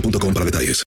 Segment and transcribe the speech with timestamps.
[0.00, 0.84] para detalles.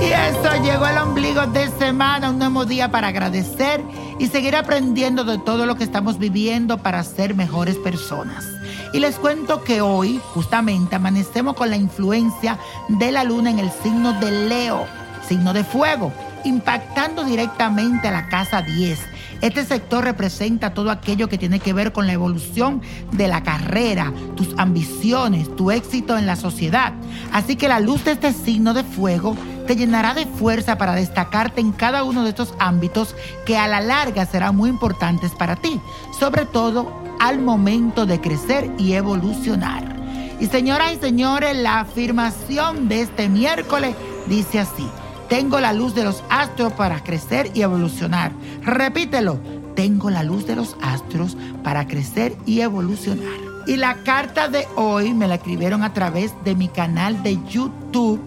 [0.00, 3.82] Y eso llegó el ombligo de semana, un nuevo día para agradecer
[4.18, 8.44] y seguir aprendiendo de todo lo que estamos viviendo para ser mejores personas.
[8.92, 12.58] Y les cuento que hoy justamente amanecemos con la influencia
[12.88, 14.84] de la luna en el signo de Leo,
[15.28, 16.12] signo de fuego,
[16.44, 18.98] impactando directamente a la casa 10.
[19.40, 24.12] Este sector representa todo aquello que tiene que ver con la evolución de la carrera,
[24.36, 26.92] tus ambiciones, tu éxito en la sociedad.
[27.32, 29.36] Así que la luz de este signo de fuego
[29.66, 33.14] te llenará de fuerza para destacarte en cada uno de estos ámbitos
[33.46, 35.80] que a la larga serán muy importantes para ti,
[36.18, 39.96] sobre todo al momento de crecer y evolucionar.
[40.40, 43.94] Y señoras y señores, la afirmación de este miércoles
[44.26, 44.88] dice así.
[45.30, 48.32] Tengo la luz de los astros para crecer y evolucionar.
[48.62, 49.38] Repítelo.
[49.76, 53.38] Tengo la luz de los astros para crecer y evolucionar.
[53.68, 58.20] Y la carta de hoy me la escribieron a través de mi canal de YouTube,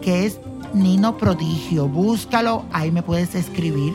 [0.00, 0.40] que es
[0.72, 1.88] Nino Prodigio.
[1.88, 3.92] Búscalo, ahí me puedes escribir.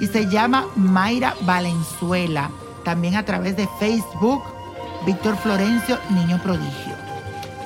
[0.00, 2.52] Y se llama Mayra Valenzuela.
[2.84, 4.44] También a través de Facebook,
[5.04, 6.94] Víctor Florencio, Niño Prodigio.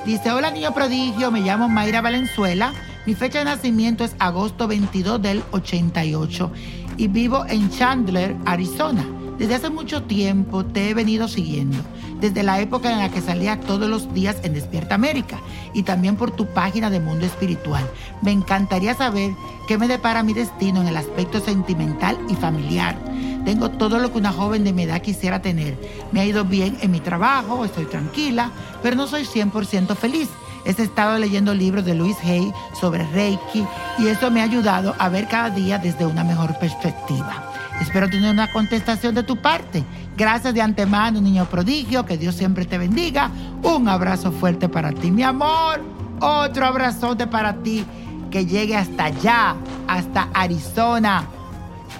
[0.07, 2.73] Dice, hola Niño Prodigio, me llamo Mayra Valenzuela.
[3.07, 6.51] Mi fecha de nacimiento es agosto 22 del 88
[6.97, 9.07] y vivo en Chandler, Arizona.
[9.37, 11.77] Desde hace mucho tiempo te he venido siguiendo,
[12.19, 15.39] desde la época en la que salía todos los días en Despierta América
[15.73, 17.89] y también por tu página de Mundo Espiritual.
[18.23, 19.31] Me encantaría saber
[19.69, 22.99] qué me depara mi destino en el aspecto sentimental y familiar.
[23.45, 25.77] Tengo todo lo que una joven de mi edad quisiera tener.
[26.11, 28.51] Me ha ido bien en mi trabajo, estoy tranquila,
[28.83, 30.27] pero no soy 100% feliz.
[30.67, 33.65] He estado leyendo libros de Luis Hay sobre Reiki
[33.99, 37.51] y eso me ha ayudado a ver cada día desde una mejor perspectiva.
[37.79, 39.83] Espero tener una contestación de tu parte.
[40.17, 42.05] Gracias de antemano, niño prodigio.
[42.05, 43.31] Que Dios siempre te bendiga.
[43.63, 45.81] Un abrazo fuerte para ti, mi amor.
[46.19, 47.85] Otro abrazote para ti.
[48.29, 49.55] Que llegue hasta allá,
[49.87, 51.27] hasta Arizona.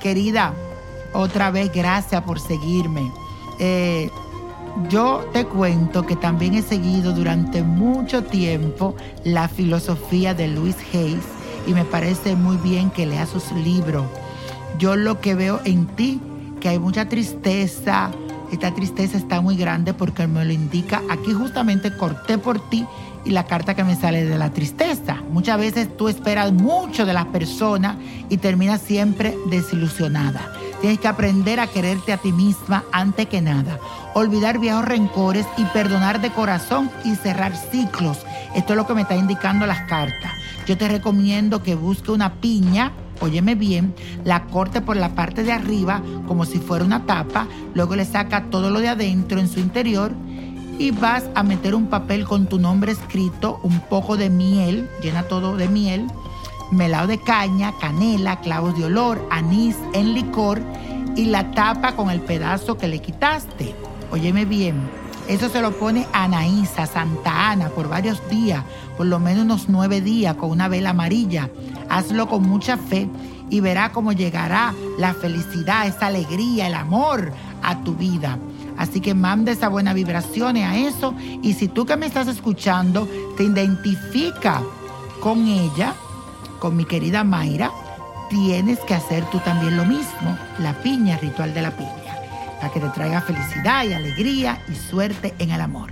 [0.01, 0.53] Querida,
[1.13, 3.11] otra vez gracias por seguirme.
[3.59, 4.11] Eh,
[4.89, 11.25] yo te cuento que también he seguido durante mucho tiempo la filosofía de Luis Hayes
[11.65, 14.05] y me parece muy bien que lea sus libros.
[14.77, 16.21] Yo lo que veo en ti,
[16.61, 18.11] que hay mucha tristeza,
[18.51, 21.01] esta tristeza está muy grande porque me lo indica.
[21.09, 22.85] Aquí justamente corté por ti
[23.25, 25.21] y la carta que me sale de la tristeza.
[25.31, 27.97] Muchas veces tú esperas mucho de las personas
[28.29, 30.56] y terminas siempre desilusionada.
[30.81, 33.79] Tienes que aprender a quererte a ti misma antes que nada.
[34.13, 38.19] Olvidar viejos rencores y perdonar de corazón y cerrar ciclos.
[38.55, 40.31] Esto es lo que me está indicando las cartas.
[40.67, 42.91] yo te recomiendo que busque una piña,
[43.21, 43.95] óyeme bien,
[44.25, 48.49] la corte por la parte de arriba como si fuera una tapa, luego le saca
[48.49, 50.11] todo lo de adentro en su interior
[50.77, 55.23] y vas a meter un papel con tu nombre escrito, un poco de miel, llena
[55.23, 56.07] todo de miel,
[56.71, 60.61] melado de caña, canela, clavos de olor, anís en licor
[61.15, 63.75] y la tapa con el pedazo que le quitaste.
[64.11, 64.75] Óyeme bien,
[65.27, 68.63] eso se lo pone Anaísa, Santa Ana, por varios días,
[68.95, 71.49] por lo menos unos nueve días, con una vela amarilla.
[71.89, 73.09] Hazlo con mucha fe
[73.49, 78.37] y verá cómo llegará la felicidad, esa alegría, el amor a tu vida.
[78.77, 81.13] Así que manda esa buena vibraciones a eso.
[81.41, 84.61] Y si tú que me estás escuchando te identifica
[85.19, 85.93] con ella,
[86.59, 87.71] con mi querida Mayra,
[88.29, 90.37] tienes que hacer tú también lo mismo.
[90.59, 91.91] La piña, ritual de la piña.
[92.59, 95.91] Para que te traiga felicidad y alegría y suerte en el amor.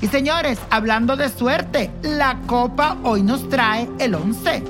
[0.00, 4.62] Y señores, hablando de suerte, la copa hoy nos trae el 11,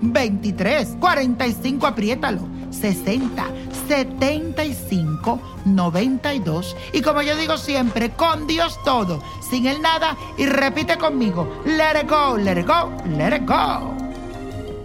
[0.00, 3.46] 23, 45, apriétalo, 60,
[3.86, 6.76] 75, 92.
[6.92, 10.16] Y como yo digo siempre, con Dios todo, sin el nada.
[10.36, 13.99] Y repite conmigo, let it go, let it go, let it go.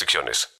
[0.00, 0.50] restricciones.